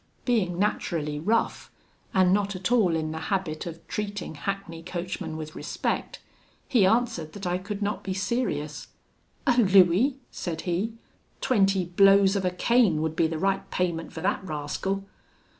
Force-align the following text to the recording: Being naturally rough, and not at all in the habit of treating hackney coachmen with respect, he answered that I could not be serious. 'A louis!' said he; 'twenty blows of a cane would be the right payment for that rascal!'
Being 0.25 0.57
naturally 0.57 1.19
rough, 1.19 1.69
and 2.11 2.33
not 2.33 2.55
at 2.55 2.71
all 2.71 2.95
in 2.95 3.11
the 3.11 3.19
habit 3.29 3.67
of 3.67 3.85
treating 3.87 4.33
hackney 4.33 4.81
coachmen 4.81 5.37
with 5.37 5.53
respect, 5.55 6.17
he 6.67 6.87
answered 6.87 7.33
that 7.33 7.45
I 7.45 7.59
could 7.59 7.83
not 7.83 8.03
be 8.03 8.15
serious. 8.15 8.87
'A 9.45 9.57
louis!' 9.59 10.17
said 10.31 10.61
he; 10.61 10.95
'twenty 11.39 11.85
blows 11.85 12.35
of 12.35 12.43
a 12.45 12.49
cane 12.49 13.03
would 13.03 13.15
be 13.15 13.27
the 13.27 13.37
right 13.37 13.69
payment 13.69 14.11
for 14.11 14.21
that 14.21 14.43
rascal!' 14.43 15.03